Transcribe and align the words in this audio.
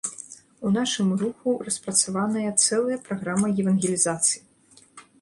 У 0.67 0.71
нашым 0.77 1.11
руху 1.25 1.53
распрацаваная 1.69 2.49
цэлая 2.63 2.99
праграма 3.11 3.55
евангелізацыі. 3.67 4.41